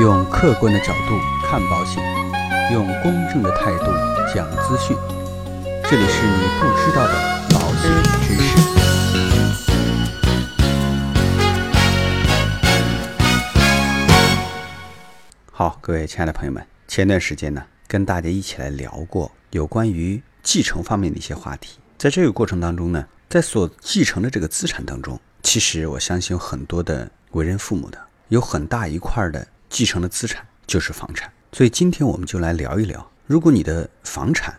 [0.00, 2.00] 用客观的角度看保险，
[2.72, 3.86] 用公正的态度
[4.32, 4.96] 讲资讯。
[5.90, 7.14] 这里是你不知道的
[7.50, 7.90] 保险
[8.22, 8.56] 知识。
[15.50, 21.80] 好，各位亲爱的朋友们，前段时间呢，跟大家一起来聊过有关于继承方面的一些话题。
[21.98, 31.32] 在这个过程当中呢，在所继承的这个资产当中，其实我相信有很多的为人父母的，有很大一块的继承的资产就是房产。
[31.52, 34.58] 所以今天我们就来聊一聊，如果你的房产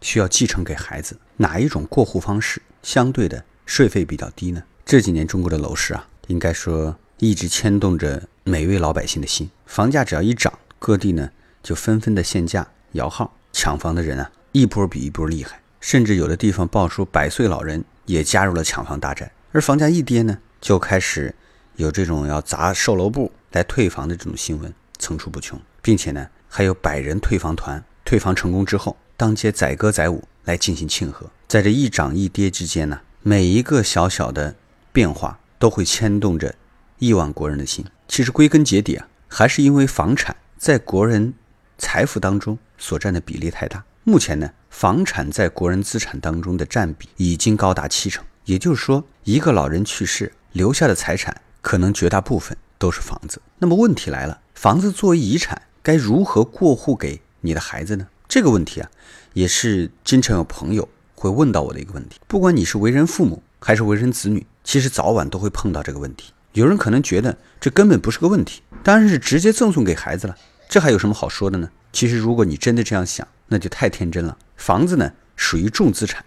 [0.00, 4.62] 需要继承给孩子，哪一种过户方式相对的税费比较低呢？
[4.84, 9.50] 这几年中国的楼市啊，应该说一直牵动着每位老百姓的心。
[9.66, 11.30] 房价只要一涨，各地呢
[11.62, 19.30] 就纷纷的限价摇号，抢房的人啊一波比一波厉害，甚至有的地方爆出百岁老人也加入了抢房大战。
[19.52, 21.34] 而房价一跌呢，就开始
[21.80, 31.30] 有这种要砸售楼部来退房的这种新闻层出不穷，并且呢还有百人退房团退房成功之后，当街载歌载舞来进行庆贺。
[31.48, 34.54] 在这一涨一跌之间呢，每一个小小的
[34.92, 36.54] 变化都会牵动着
[36.98, 37.84] 亿万国人的心。
[38.06, 39.08] 其实归根结底啊。
[39.32, 41.32] 还是因为房产在国人
[41.78, 43.82] 财富当中所占的比例太大。
[44.02, 48.24] 目前呢，房产在国人资产当中的占比已经高达七成。
[48.44, 53.40] 也就是说，一个老人去世留下的财产，可能绝大部分都是房子。
[53.58, 58.06] 那么问题来了，房子作为遗产，该如何过户给你的孩子呢？
[58.28, 58.90] 这个问题啊，
[59.32, 62.20] 也是经常有朋友会问到我的一个问题。
[62.26, 66.32] 不管你是为人父母还是为人子女，其实早晚都会碰到这个问题。
[66.52, 68.62] 有人可能觉得这根本不是个问题。
[68.82, 70.36] 当然是直接赠送给孩子了，
[70.68, 71.70] 这还有什么好说的呢？
[71.92, 74.38] 其实，如果你真的这样想，那就太天真了。
[74.56, 76.24] 房子呢，属于重资产。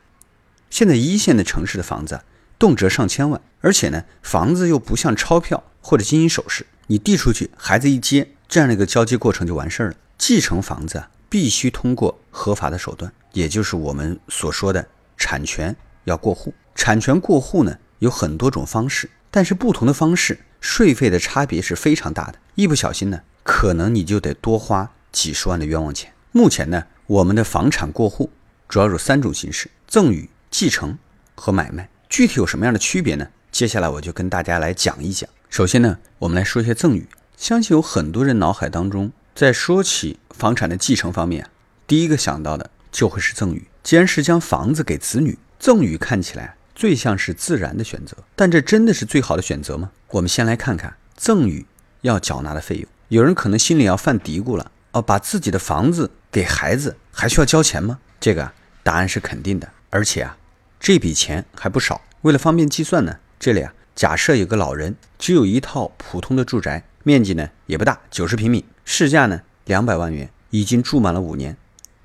[0.69, 2.19] 现在一线的城市的房子，
[2.63, 9.95] 动辄上千万，而且呢，房子又不像钞票或者金银首饰，你递出去，孩子一接，这样的一个交接过程就完事儿了。
[10.17, 15.75] 继承房子啊，必须通过合法的手段，也就是我们所说的产权
[16.05, 16.53] 要过户。
[16.73, 20.39] 产权过户呢，有很多种方式，但是不同的方式。
[20.61, 26.13] 税费的差别是非常大的，一不小心呢，可能你就得多花几十万的冤枉钱。
[26.31, 28.31] 目前呢，我们的房产过户
[28.69, 30.97] 主要有三种形式：赠与、继承
[31.35, 31.89] 和买卖。
[32.13, 33.27] 具体有什么样的区别呢？
[33.51, 35.27] 接下来我就跟大家来讲一讲。
[35.49, 37.07] 首先呢，我们来说一下赠与。
[37.35, 41.49] 相信有很多人脑海当中，在说起房产的继承方面，
[41.87, 43.67] 第一个想到的就会是赠与。
[43.81, 46.55] 既然是将房子给子女，赠与看起来。
[46.75, 49.89] 最像是自然的选择，但这真的是最好的选择吗？
[50.09, 51.65] 我们先来看看赠与
[52.01, 52.87] 要缴纳的费用。
[53.07, 57.97] 有人可能心里要犯嘀咕了：哦，把自己的房子给孩子还需要交钱吗？
[58.19, 58.51] 这个
[58.83, 60.37] 答案是肯定的，而且啊，
[60.83, 62.01] 这笔钱还不少。
[62.23, 71.55] 为了方便计算呢，这里啊，假设有个老人只有一套普通的住宅，面积呢也不大，九十平米，市价呢两百万元，已经住满了五年。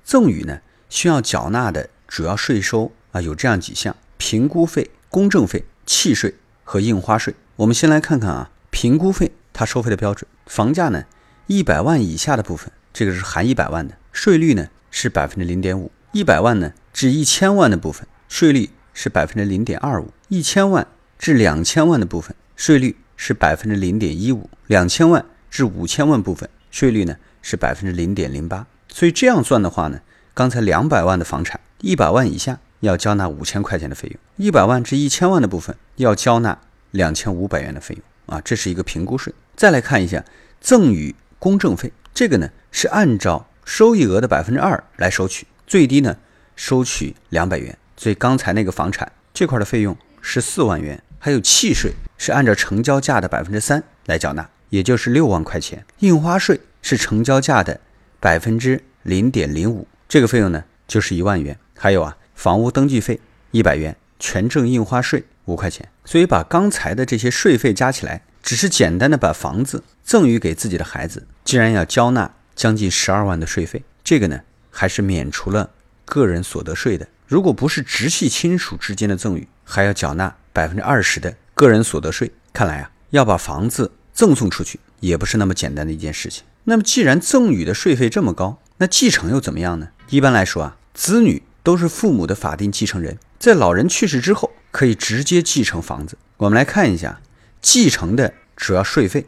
[0.04, 3.96] 赠与呢需要缴纳的主要税收啊有这样几项。
[4.16, 7.34] 评估费、公证费、契税和印花税。
[7.56, 10.24] 我们先来看看啊，评估费它收费的标准。
[10.46, 11.02] 房价呢，
[11.48, 20.86] 一百万以下的部分，这个是含一百万的，税率呢是百分之零点五；一百万呢至一千万的部分，税率是百分之零点二五；一千万
[21.18, 28.66] 至两千万的部分，税率是百分之零点一五；两千万至五千万部分，税率呢是百分之零点零八。
[28.88, 30.00] 所以这样算的话呢，
[30.34, 32.60] 刚才两百万的房产，一百万以下。
[32.80, 36.56] 要交纳五千块钱的费用，一百万至一千万的部分要交纳
[36.92, 39.34] 两千五百元的费用啊，这是一个评估税。
[39.56, 40.24] 再来看一下
[40.60, 46.16] 赠与公证费，这个呢是按照收益额的百分之二来收取，最低呢
[46.54, 47.76] 收取两百元。
[47.98, 55.84] 所以刚才那个房产这块的费用是四万元，还有契税是按照成交价的百分之三来缴纳，也就是六万块钱。
[55.98, 57.78] 印花税是成交价的
[58.18, 61.58] 百分之零点零五，这个费用呢就是一万元。
[61.76, 62.16] 还有啊。
[62.38, 63.18] 房屋登记费
[63.50, 75.70] 一百元，权证印花税五块钱，所以把刚才的这些税费加起来，只是简单的把房子赠与给自己的孩子，竟然要交纳将近十二万的税费，这个呢还是免除了
[76.04, 77.08] 个人所得税的。
[77.28, 82.32] 如果不是直系亲属之间的赠与，还要缴纳百分之二十的个人所得税。
[82.52, 86.42] 看来啊，要把房子赠送出去也不是那么简单的一件事情。
[86.64, 89.90] 那么既然赠与的税费这么高，那继承又怎么样呢？
[90.08, 91.42] 一般来说啊，子女。
[91.64, 96.16] 都是父母的法定继承人，在老人去世之后，可以直接继承房子。
[96.38, 97.20] 我们来看一下
[97.60, 99.26] 继承的主要税费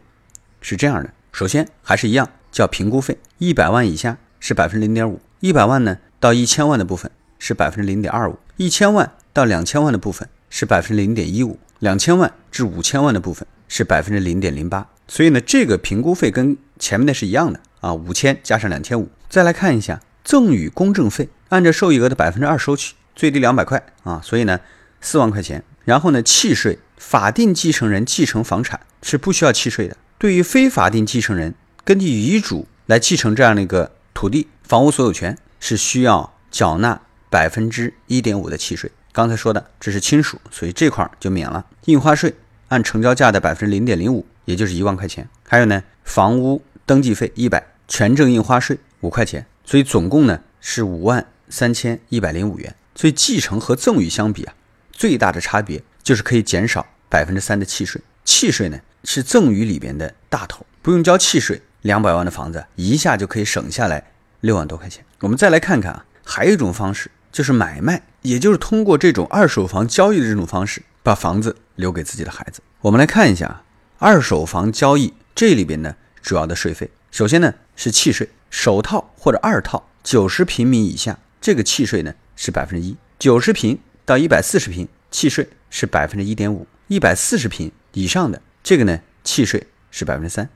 [0.62, 14.86] 是这样的：首先还是一样，叫评估费，一百万以下是百分之零点五，一百万呢到一千万的部分是百分之零点二五，一千万到两千万的部分是百分之零点一五，两千万至五千万的部分是百分之零点零八。
[15.08, 19.10] 所以呢，这个评估费跟前面的是一样的啊，五千加上两千五。
[19.28, 24.60] 再来看一下赠与公证费，按照受益额的百分之二收取，最低两百块啊，所以呢
[25.00, 25.64] 四万块钱。
[25.84, 29.96] 然后呢，契税，法定继承人继承房产是不需要契税的。
[30.18, 31.54] 对于非法定继承人，
[31.84, 38.90] 根据遗嘱来继承这样的一个土地、房屋所有权，是需要缴纳百分之一点五的契税。
[39.12, 41.64] 刚才说的这是亲属，所以这块就免了。
[41.86, 42.34] 印花税
[42.68, 45.28] 按成交价的百分之零点零五，也就是一万块钱。
[45.48, 52.74] 还有呢，房屋登记费一百，权证印花税五块钱，所以总共呢是五万三千一百零五元。
[52.94, 54.54] 所以继承和赠与相比啊，
[54.92, 58.00] 最大的差别就是可以减少百分之三的契税。
[58.24, 65.04] 契税呢是赠与里边的大头，不用交契税，两百万的房子一下就可以省下来六万多块钱。
[65.20, 68.02] 我们再来看看啊，还有一种方式就是买卖。
[68.22, 72.60] 也就是通过这种二手房交易的这种方式，把房子留给自己的孩子。
[72.82, 73.62] 我们来看一下
[73.98, 76.90] 二手房交易这里边呢主要的税费。
[77.10, 90.46] 首先呢是契税，首套或者二套九十平米以下，这个契税呢是百分之一；九十平到一百四十平，契税是百分之一点五；一百四十平以上的这个呢，契税是百分之三。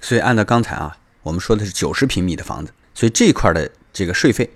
[0.00, 4.48] 所以按照刚才啊，我们说的是九十平米的房子，所以这一块的这个税费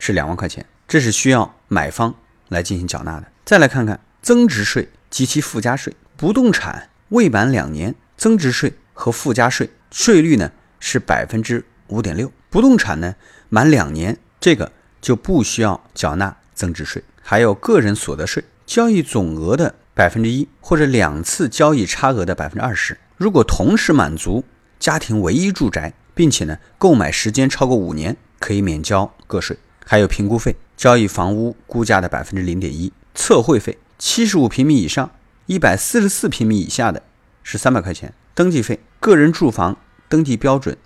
[0.00, 0.66] 是两万块钱。
[0.86, 2.14] 这是需要买方
[2.48, 3.26] 来进行缴纳的。
[3.44, 10.50] 再来看看增值税及其附加税，不动产未满两年，增值税和附加税税率呢
[10.80, 13.14] 是百分之五点六；不动产呢
[13.48, 17.02] 满两年，这个就不需要缴纳增值税。
[17.22, 22.98] 还有个人所得税，交易总额的百分之一或者两次交易差额的百分之二十。
[23.16, 24.44] 如果同时满足
[24.78, 29.56] 家庭唯一住宅，并且呢购买时间超过五年，可以免交个税。
[29.86, 30.56] 还有评估费。
[30.76, 35.10] 交易房屋估价的百分之零点一，测绘费，七十五平米以上、
[35.46, 37.02] 一百四十四平米以下的
[37.42, 38.12] 是三百块钱。
[38.34, 39.78] 登记费，个人住房
[40.08, 40.76] 登记标准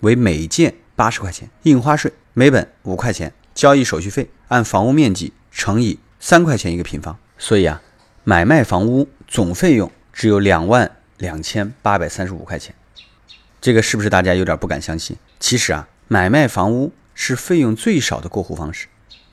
[0.00, 7.18] 为每件八十块钱，印花税每本五块钱，交易手续费按房屋面积乘以三块钱一个平方。
[7.38, 7.80] 所以啊，
[8.22, 12.74] 买卖房屋总费用只有两万两千八百三十五块钱，
[13.62, 15.16] 这个是不是大家有点不敢相信？
[15.38, 18.88] 其实啊，买卖房屋是费用最少的过户方式。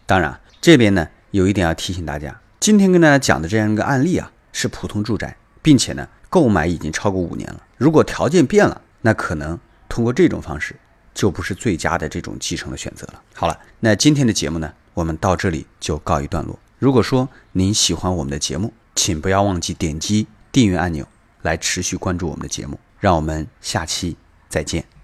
[0.08, 7.62] 当然，这边呢有一点要提醒大家，今天跟大家讲的这样一个案例啊，是普通住宅，并且呢购买已经超过五年了。
[7.76, 9.60] 如果条件变了，那可能
[9.90, 10.76] 通过这种方式
[11.14, 13.22] 就不是最佳的这种继承的选择了。
[13.36, 16.58] 好了，那今天的节目呢，我们到这里就告一段落。
[16.80, 21.06] 如果说您喜欢我们的节目，请不要忘记点击订阅按钮
[21.42, 22.80] 来持续关注我们的节目。
[23.00, 24.18] 让我们下期
[24.50, 24.97] 再见。